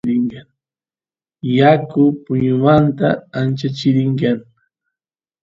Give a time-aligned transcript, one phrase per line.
[1.57, 3.07] yaku puñumanta
[3.39, 4.39] ancha churi kan